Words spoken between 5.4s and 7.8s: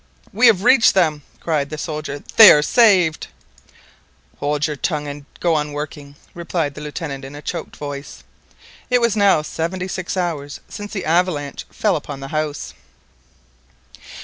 on working," replied the Lieutenant in a choked